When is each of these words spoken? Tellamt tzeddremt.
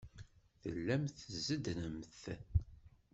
Tellamt 0.61 1.17
tzeddremt. 1.31 2.21